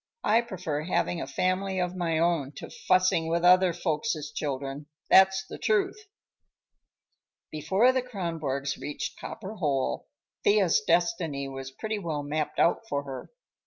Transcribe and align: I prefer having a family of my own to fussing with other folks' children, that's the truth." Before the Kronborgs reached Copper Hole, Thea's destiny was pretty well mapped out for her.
I 0.23 0.41
prefer 0.41 0.81
having 0.81 1.21
a 1.21 1.27
family 1.27 1.77
of 1.77 1.95
my 1.95 2.17
own 2.17 2.53
to 2.53 2.71
fussing 2.71 3.27
with 3.27 3.43
other 3.45 3.71
folks' 3.71 4.31
children, 4.31 4.87
that's 5.11 5.45
the 5.45 5.59
truth." 5.59 6.07
Before 7.51 7.91
the 7.91 8.01
Kronborgs 8.01 8.79
reached 8.81 9.19
Copper 9.19 9.53
Hole, 9.57 10.07
Thea's 10.43 10.81
destiny 10.81 11.47
was 11.47 11.69
pretty 11.69 11.99
well 11.99 12.23
mapped 12.23 12.57
out 12.57 12.79
for 12.89 13.03
her. 13.03 13.29